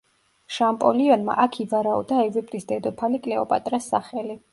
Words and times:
შამპოლიონმა 0.53 1.35
აქ 1.43 1.57
ივარაუდა 1.63 2.17
ეგვიპტის 2.29 2.65
დედოფალი 2.71 3.21
კლეოპატრას 3.27 3.91
სახელი. 3.93 4.39